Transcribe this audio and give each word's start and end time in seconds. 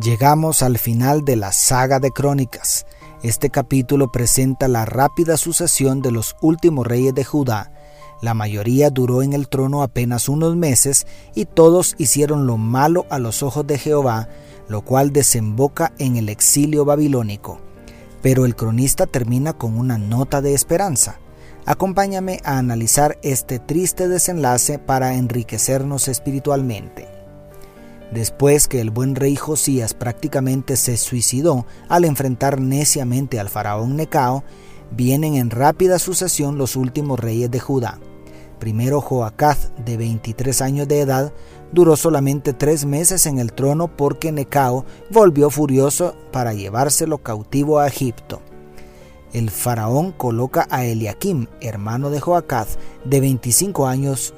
Llegamos 0.00 0.62
al 0.62 0.78
final 0.78 1.22
de 1.22 1.36
la 1.36 1.52
saga 1.52 2.00
de 2.00 2.12
Crónicas. 2.12 2.86
Este 3.22 3.50
capítulo 3.50 4.10
presenta 4.10 4.66
la 4.66 4.86
rápida 4.86 5.36
sucesión 5.36 6.00
de 6.00 6.10
los 6.10 6.34
últimos 6.40 6.86
reyes 6.86 7.14
de 7.14 7.24
Judá. 7.24 7.72
La 8.22 8.32
mayoría 8.32 8.88
duró 8.88 9.22
en 9.22 9.34
el 9.34 9.50
trono 9.50 9.82
apenas 9.82 10.30
unos 10.30 10.56
meses 10.56 11.06
y 11.34 11.44
todos 11.44 11.94
hicieron 11.98 12.46
lo 12.46 12.56
malo 12.56 13.04
a 13.10 13.18
los 13.18 13.42
ojos 13.42 13.66
de 13.66 13.76
Jehová, 13.76 14.30
lo 14.66 14.80
cual 14.80 15.12
desemboca 15.12 15.92
en 15.98 16.16
el 16.16 16.30
exilio 16.30 16.86
babilónico. 16.86 17.60
Pero 18.22 18.46
el 18.46 18.56
cronista 18.56 19.06
termina 19.06 19.52
con 19.52 19.76
una 19.76 19.98
nota 19.98 20.40
de 20.40 20.54
esperanza. 20.54 21.18
Acompáñame 21.66 22.40
a 22.44 22.56
analizar 22.56 23.18
este 23.22 23.58
triste 23.58 24.08
desenlace 24.08 24.78
para 24.78 25.16
enriquecernos 25.16 26.08
espiritualmente 26.08 27.11
después 28.12 28.68
que 28.68 28.80
el 28.80 28.90
buen 28.90 29.14
rey 29.14 29.36
Josías 29.36 29.94
prácticamente 29.94 30.76
se 30.76 30.96
suicidó 30.96 31.66
al 31.88 32.04
enfrentar 32.04 32.60
neciamente 32.60 33.40
al 33.40 33.48
faraón 33.48 33.96
Necao, 33.96 34.44
vienen 34.90 35.34
en 35.34 35.50
rápida 35.50 35.98
sucesión 35.98 36.58
los 36.58 36.76
últimos 36.76 37.18
reyes 37.18 37.50
de 37.50 37.60
Judá. 37.60 37.98
Primero 38.58 39.00
Joacaz, 39.00 39.72
de 39.84 39.96
23 39.96 40.62
años 40.62 40.86
de 40.86 41.00
edad, 41.00 41.32
duró 41.72 41.96
solamente 41.96 42.52
tres 42.52 42.84
meses 42.84 43.26
en 43.26 43.38
el 43.38 43.52
trono 43.52 43.88
porque 43.96 44.30
Necao 44.30 44.84
volvió 45.10 45.50
furioso 45.50 46.14
para 46.30 46.52
llevárselo 46.52 47.18
cautivo 47.18 47.80
a 47.80 47.88
Egipto. 47.88 48.40
El 49.32 49.50
faraón 49.50 50.12
coloca 50.12 50.66
a 50.70 50.84
Eliakim, 50.84 51.46
hermano 51.62 52.10
de 52.10 52.20
Joacaz, 52.20 52.78
de 53.04 53.20
25 53.20 53.86
años, 53.86 54.34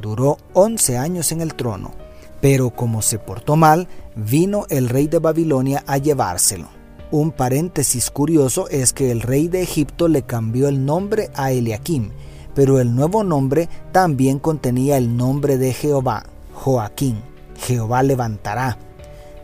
duró 0.00 0.38
11 0.54 0.96
años 0.96 1.32
en 1.32 1.40
el 1.40 1.54
trono. 1.54 1.99
Pero 2.40 2.70
como 2.70 3.02
se 3.02 3.18
portó 3.18 3.56
mal, 3.56 3.88
vino 4.16 4.66
el 4.70 4.88
rey 4.88 5.06
de 5.06 5.18
Babilonia 5.18 5.84
a 5.86 5.98
llevárselo. 5.98 6.68
Un 7.10 7.32
paréntesis 7.32 8.10
curioso 8.10 8.68
es 8.68 8.92
que 8.92 9.10
el 9.10 9.20
rey 9.20 9.48
de 9.48 9.62
Egipto 9.62 10.08
le 10.08 10.22
cambió 10.22 10.68
el 10.68 10.84
nombre 10.86 11.30
a 11.34 11.50
Eliakim, 11.50 12.10
pero 12.54 12.78
el 12.80 12.94
nuevo 12.94 13.24
nombre 13.24 13.68
también 13.92 14.38
contenía 14.38 14.96
el 14.96 15.16
nombre 15.16 15.58
de 15.58 15.72
Jehová, 15.72 16.24
Joaquín. 16.52 17.20
Jehová 17.58 18.02
levantará. 18.02 18.78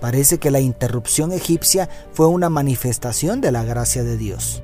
Parece 0.01 0.39
que 0.39 0.51
la 0.51 0.61
interrupción 0.61 1.33
egipcia 1.33 1.89
fue 2.13 2.29
una 2.29 2.49
manifestación 2.51 3.41
de 3.41 3.53
la 3.53 3.65
gracia 3.65 4.05
de 4.05 4.17
Dios. 4.17 4.63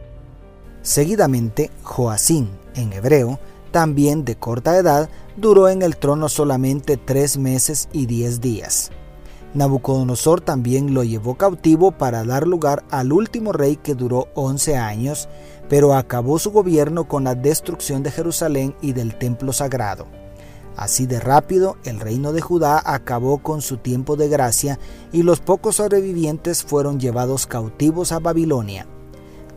Seguidamente, 0.82 1.70
Joacín, 1.82 2.50
en 2.74 2.92
hebreo, 2.92 3.38
también 3.72 4.24
de 4.24 4.36
corta 4.36 4.76
edad, 4.76 5.10
duró 5.36 5.68
en 5.68 5.82
el 5.82 5.96
trono 5.96 6.28
solamente 6.28 6.96
tres 6.96 7.36
meses 7.38 7.88
y 7.92 8.06
diez 8.06 8.40
días. 8.40 8.92
Nabucodonosor 9.54 10.40
también 10.40 10.94
lo 10.94 11.04
llevó 11.04 11.34
cautivo 11.34 11.92
para 11.92 12.24
dar 12.24 12.46
lugar 12.46 12.84
al 12.90 13.12
último 13.12 13.52
rey 13.52 13.76
que 13.76 13.94
duró 13.94 14.28
once 14.34 14.76
años, 14.76 15.28
pero 15.68 15.94
acabó 15.94 16.38
su 16.38 16.52
gobierno 16.52 17.08
con 17.08 17.24
la 17.24 17.34
destrucción 17.34 18.02
de 18.02 18.10
Jerusalén 18.10 18.74
y 18.80 18.92
del 18.92 19.18
templo 19.18 19.52
sagrado. 19.52 20.06
Así 20.74 21.04
de 21.06 21.20
rápido, 21.20 21.76
el 21.84 22.00
reino 22.00 22.32
de 22.32 22.40
Judá 22.40 22.82
acabó 22.84 23.38
con 23.38 23.60
su 23.60 23.76
tiempo 23.76 24.16
de 24.16 24.28
gracia 24.28 24.78
y 25.12 25.22
los 25.22 25.40
pocos 25.40 25.76
sobrevivientes 25.76 26.62
fueron 26.62 26.98
llevados 26.98 27.46
cautivos 27.46 28.12
a 28.12 28.20
Babilonia. 28.20 28.86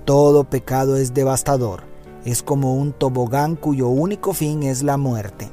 Todo 0.04 0.44
pecado 0.44 0.98
es 0.98 1.14
devastador, 1.14 1.84
es 2.26 2.44
como 2.44 2.76
un 2.76 2.92
tobogán 2.92 3.56
cuyo 3.56 3.88
único 3.88 4.34
fin 4.34 4.64
es 4.64 4.84
la 4.84 4.98
muerte. 4.98 5.50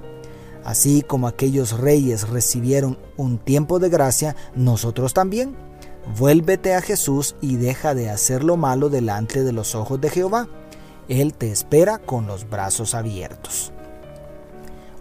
Así 0.65 1.03
como 1.03 1.29
aquellos 1.29 1.79
reyes 1.79 2.29
recibieron 2.29 2.99
un 3.17 3.39
tiempo 3.39 3.79
de 3.79 3.89
gracia, 3.89 4.37
nosotros 4.55 5.13
también. 5.13 5.55
Vuélvete 6.19 6.75
a 6.75 6.83
Jesús 6.83 7.37
y 7.41 7.57
deja 7.57 7.95
de 7.95 8.11
hacer 8.11 8.43
lo 8.43 8.57
malo 8.57 8.89
delante 8.89 9.45
de 9.45 9.53
los 9.53 9.75
ojos 9.75 10.01
de 10.01 10.11
Jehová. 10.11 10.49
Él 11.09 11.35
te 11.35 11.51
espera 11.51 11.99
con 11.99 12.27
los 12.27 12.49
brazos 12.49 12.95
abiertos. 12.95 13.73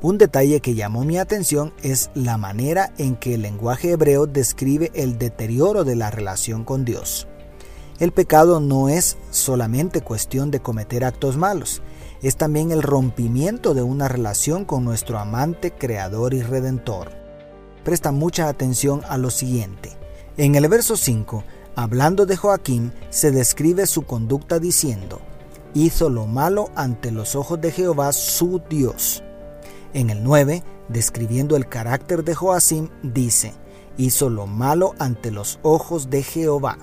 Un 0.01 0.17
detalle 0.17 0.61
que 0.61 0.73
llamó 0.73 1.05
mi 1.05 1.19
atención 1.19 1.73
es 1.83 2.09
la 2.15 2.37
manera 2.37 2.91
en 2.97 3.15
que 3.15 3.35
el 3.35 3.43
lenguaje 3.43 3.91
hebreo 3.91 4.25
describe 4.25 4.91
el 4.95 5.19
deterioro 5.19 5.83
de 5.83 5.95
la 5.95 6.09
relación 6.09 6.63
con 6.63 6.85
Dios. 6.85 7.27
El 8.01 8.13
pecado 8.13 8.59
no 8.59 8.89
es 8.89 9.15
solamente 9.29 10.01
cuestión 10.01 10.49
de 10.49 10.59
cometer 10.59 11.05
actos 11.05 11.37
malos, 11.37 11.83
es 12.23 12.35
también 12.35 12.71
el 12.71 12.81
rompimiento 12.81 13.75
de 13.75 13.83
una 13.83 14.07
relación 14.07 14.65
con 14.65 14.83
nuestro 14.83 15.19
amante, 15.19 15.69
creador 15.69 16.33
y 16.33 16.41
redentor. 16.41 17.11
Presta 17.83 18.11
mucha 18.11 18.47
atención 18.47 19.03
a 19.07 19.19
lo 19.19 19.29
siguiente. 19.29 19.95
En 20.35 20.55
el 20.55 20.67
verso 20.67 20.97
5, 20.97 21.43
hablando 21.75 22.25
de 22.25 22.37
Joaquín, 22.37 22.91
se 23.11 23.29
describe 23.29 23.85
su 23.85 24.01
conducta 24.01 24.57
diciendo, 24.57 25.21
hizo 25.75 26.09
lo 26.09 26.25
malo 26.25 26.71
ante 26.73 27.11
los 27.11 27.35
ojos 27.35 27.61
de 27.61 27.71
Jehová 27.71 28.13
su 28.13 28.63
Dios. 28.67 29.21
En 29.93 30.09
el 30.09 30.23
9, 30.23 30.63
describiendo 30.89 31.55
el 31.55 31.69
carácter 31.69 32.23
de 32.23 32.33
Joacim, 32.33 32.89
dice, 33.03 33.53
hizo 33.95 34.31
lo 34.31 34.47
malo 34.47 34.95
ante 34.97 35.29
los 35.29 35.59
ojos 35.61 36.09
de 36.09 36.23
Jehová. 36.23 36.79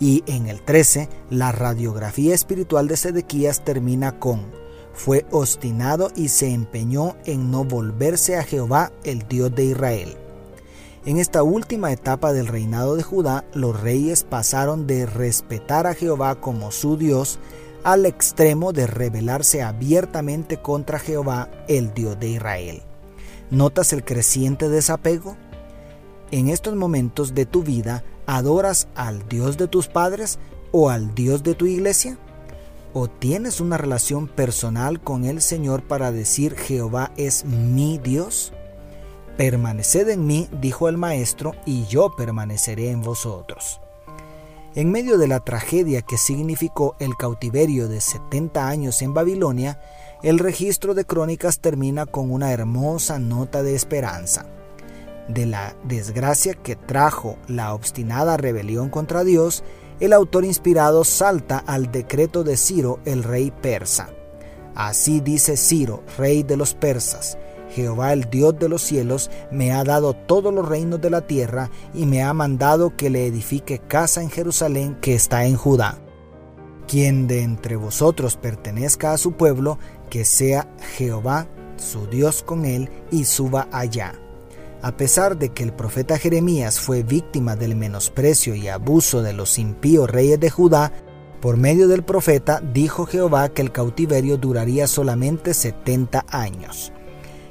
Y 0.00 0.22
en 0.26 0.46
el 0.46 0.62
13, 0.62 1.08
la 1.30 1.52
radiografía 1.52 2.34
espiritual 2.34 2.88
de 2.88 2.96
Sedequías 2.96 3.64
termina 3.64 4.18
con, 4.18 4.46
fue 4.92 5.26
obstinado 5.30 6.10
y 6.14 6.28
se 6.28 6.50
empeñó 6.50 7.16
en 7.24 7.50
no 7.50 7.64
volverse 7.64 8.36
a 8.36 8.44
Jehová, 8.44 8.92
el 9.04 9.26
Dios 9.28 9.54
de 9.54 9.64
Israel. 9.64 10.16
En 11.04 11.18
esta 11.18 11.42
última 11.42 11.92
etapa 11.92 12.32
del 12.32 12.48
reinado 12.48 12.96
de 12.96 13.02
Judá, 13.02 13.44
los 13.54 13.80
reyes 13.80 14.24
pasaron 14.24 14.86
de 14.86 15.06
respetar 15.06 15.86
a 15.86 15.94
Jehová 15.94 16.40
como 16.40 16.70
su 16.70 16.96
Dios 16.96 17.38
al 17.84 18.06
extremo 18.06 18.72
de 18.72 18.86
rebelarse 18.86 19.62
abiertamente 19.62 20.58
contra 20.58 20.98
Jehová, 20.98 21.48
el 21.68 21.94
Dios 21.94 22.18
de 22.18 22.28
Israel. 22.28 22.82
¿Notas 23.50 23.92
el 23.92 24.04
creciente 24.04 24.68
desapego? 24.68 25.36
En 26.30 26.48
estos 26.48 26.74
momentos 26.74 27.34
de 27.34 27.46
tu 27.46 27.62
vida, 27.62 28.04
¿Adoras 28.30 28.88
al 28.94 29.26
Dios 29.26 29.56
de 29.56 29.68
tus 29.68 29.88
padres 29.88 30.38
o 30.70 30.90
al 30.90 31.14
Dios 31.14 31.42
de 31.42 31.54
tu 31.54 31.64
iglesia? 31.64 32.18
¿O 32.92 33.08
tienes 33.08 33.58
una 33.58 33.78
relación 33.78 34.28
personal 34.28 35.00
con 35.00 35.24
el 35.24 35.40
Señor 35.40 35.82
para 35.82 36.12
decir 36.12 36.54
Jehová 36.54 37.10
es 37.16 37.46
mi 37.46 37.96
Dios? 37.96 38.52
Permaneced 39.38 40.10
en 40.10 40.26
mí, 40.26 40.46
dijo 40.60 40.90
el 40.90 40.98
Maestro, 40.98 41.54
y 41.64 41.86
yo 41.86 42.16
permaneceré 42.18 42.90
en 42.90 43.00
vosotros. 43.00 43.80
En 44.74 44.92
medio 44.92 45.16
de 45.16 45.26
la 45.26 45.40
tragedia 45.40 46.02
que 46.02 46.18
significó 46.18 46.96
el 46.98 47.16
cautiverio 47.16 47.88
de 47.88 48.02
70 48.02 48.68
años 48.68 49.00
en 49.00 49.14
Babilonia, 49.14 49.80
el 50.22 50.38
registro 50.38 50.92
de 50.92 51.06
crónicas 51.06 51.60
termina 51.60 52.04
con 52.04 52.30
una 52.30 52.52
hermosa 52.52 53.18
nota 53.18 53.62
de 53.62 53.74
esperanza 53.74 54.44
de 55.28 55.46
la 55.46 55.76
desgracia 55.84 56.54
que 56.54 56.76
trajo 56.76 57.36
la 57.46 57.74
obstinada 57.74 58.36
rebelión 58.36 58.90
contra 58.90 59.24
Dios, 59.24 59.62
el 60.00 60.12
autor 60.12 60.44
inspirado 60.44 61.04
salta 61.04 61.58
al 61.58 61.90
decreto 61.92 62.44
de 62.44 62.56
Ciro, 62.56 63.00
el 63.04 63.22
rey 63.22 63.50
persa. 63.50 64.10
Así 64.74 65.20
dice 65.20 65.56
Ciro, 65.56 66.02
rey 66.16 66.42
de 66.42 66.56
los 66.56 66.74
persas, 66.74 67.36
Jehová 67.70 68.12
el 68.12 68.30
Dios 68.30 68.58
de 68.58 68.68
los 68.68 68.82
cielos 68.82 69.30
me 69.50 69.72
ha 69.72 69.84
dado 69.84 70.14
todos 70.14 70.52
los 70.52 70.66
reinos 70.66 71.00
de 71.00 71.10
la 71.10 71.26
tierra 71.26 71.70
y 71.94 72.06
me 72.06 72.22
ha 72.22 72.32
mandado 72.32 72.96
que 72.96 73.10
le 73.10 73.26
edifique 73.26 73.78
casa 73.78 74.22
en 74.22 74.30
Jerusalén 74.30 74.96
que 75.00 75.14
está 75.14 75.44
en 75.44 75.56
Judá. 75.56 75.98
Quien 76.86 77.26
de 77.26 77.42
entre 77.42 77.76
vosotros 77.76 78.36
pertenezca 78.36 79.12
a 79.12 79.18
su 79.18 79.32
pueblo, 79.32 79.78
que 80.08 80.24
sea 80.24 80.74
Jehová 80.96 81.46
su 81.76 82.06
Dios 82.06 82.42
con 82.42 82.64
él 82.64 82.88
y 83.10 83.24
suba 83.24 83.68
allá. 83.70 84.14
A 84.80 84.96
pesar 84.96 85.36
de 85.38 85.48
que 85.48 85.64
el 85.64 85.72
profeta 85.72 86.18
Jeremías 86.18 86.78
fue 86.78 87.02
víctima 87.02 87.56
del 87.56 87.74
menosprecio 87.74 88.54
y 88.54 88.68
abuso 88.68 89.22
de 89.22 89.32
los 89.32 89.58
impíos 89.58 90.08
reyes 90.08 90.38
de 90.38 90.50
Judá, 90.50 90.92
por 91.40 91.56
medio 91.56 91.88
del 91.88 92.04
profeta 92.04 92.60
dijo 92.60 93.04
Jehová 93.04 93.48
que 93.48 93.62
el 93.62 93.72
cautiverio 93.72 94.36
duraría 94.36 94.86
solamente 94.86 95.52
70 95.52 96.26
años. 96.28 96.92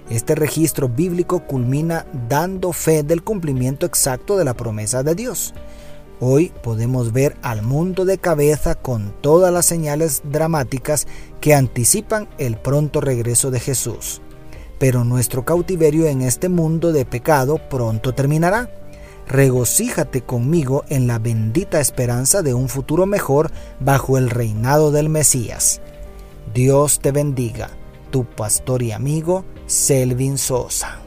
Este 0.09 0.35
registro 0.35 0.88
bíblico 0.88 1.45
culmina 1.45 2.06
dando 2.29 2.71
fe 2.71 3.03
del 3.03 3.24
cumplimiento 3.24 3.85
exacto 3.85 4.38
de 4.38 4.45
la 4.45 4.53
promesa 4.53 5.03
de 5.03 5.15
Dios. 5.15 5.53
Hoy 6.21 6.53
podemos 6.63 7.12
ver 7.12 7.35
al 7.41 7.62
mundo 7.62 8.06
de 8.06 8.18
cabeza 8.18 8.75
con 8.75 9.13
todas 9.21 9.53
las 9.53 9.65
señales 9.65 10.21
dramáticas 10.24 11.07
que 11.41 11.53
anticipan 11.53 12.29
el 12.38 12.57
pronto 12.57 13.01
regreso 13.01 13.51
de 13.51 13.59
Jesús. 13.59 14.21
Pero 14.79 15.03
nuestro 15.03 15.44
cautiverio 15.45 16.07
en 16.07 16.21
este 16.21 16.50
mundo 16.50 16.91
de 16.91 17.06
pecado 17.06 17.57
pronto 17.69 18.13
terminará. 18.13 18.69
Regocíjate 19.27 20.21
conmigo 20.21 20.85
en 20.88 21.07
la 21.07 21.19
bendita 21.19 21.79
esperanza 21.79 22.41
de 22.44 22.53
un 22.53 22.69
futuro 22.69 23.06
mejor 23.06 23.51
bajo 23.79 24.18
el 24.18 24.29
reinado 24.29 24.91
del 24.91 25.09
Mesías. 25.09 25.81
Dios 26.53 27.00
te 27.00 27.12
bendiga, 27.12 27.69
tu 28.09 28.24
pastor 28.25 28.83
y 28.83 28.91
amigo 28.91 29.44
Selvin 29.65 30.38
Sosa. 30.38 31.06